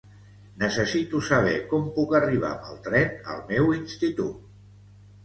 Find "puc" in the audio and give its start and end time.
1.97-2.15